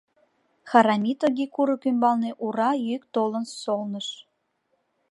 [0.69, 4.07] Харамитоги курык ӱмбалне «ура» йӱк толын солныш.